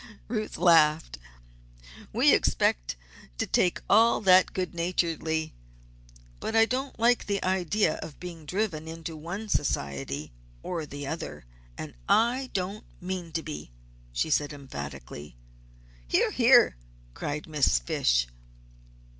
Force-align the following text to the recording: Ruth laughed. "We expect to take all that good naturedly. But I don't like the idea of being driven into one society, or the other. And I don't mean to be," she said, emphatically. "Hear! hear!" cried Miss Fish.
Ruth 0.29 0.57
laughed. 0.57 1.19
"We 2.11 2.33
expect 2.33 2.95
to 3.37 3.45
take 3.45 3.81
all 3.87 4.19
that 4.21 4.51
good 4.51 4.73
naturedly. 4.73 5.53
But 6.39 6.55
I 6.55 6.65
don't 6.65 6.97
like 6.97 7.27
the 7.27 7.43
idea 7.43 7.97
of 7.97 8.19
being 8.19 8.47
driven 8.47 8.87
into 8.87 9.15
one 9.15 9.47
society, 9.47 10.31
or 10.63 10.87
the 10.87 11.05
other. 11.05 11.45
And 11.77 11.93
I 12.09 12.49
don't 12.53 12.85
mean 12.99 13.31
to 13.33 13.43
be," 13.43 13.69
she 14.11 14.31
said, 14.31 14.53
emphatically. 14.53 15.35
"Hear! 16.07 16.31
hear!" 16.31 16.77
cried 17.13 17.45
Miss 17.45 17.77
Fish. 17.77 18.25